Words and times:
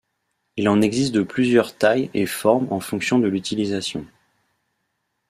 Il 0.57 0.67
en 0.67 0.81
existe 0.81 1.13
de 1.13 1.21
plusieurs 1.21 1.77
tailles 1.77 2.09
et 2.15 2.25
formes 2.25 2.67
en 2.73 2.79
fonction 2.79 3.19
de 3.19 3.27
l'utilisation. 3.27 4.03